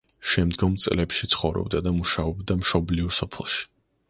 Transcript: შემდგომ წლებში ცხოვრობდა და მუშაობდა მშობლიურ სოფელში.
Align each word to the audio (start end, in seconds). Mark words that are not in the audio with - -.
შემდგომ 0.29 0.77
წლებში 0.85 1.29
ცხოვრობდა 1.33 1.83
და 1.89 1.93
მუშაობდა 1.99 2.59
მშობლიურ 2.63 3.15
სოფელში. 3.21 3.63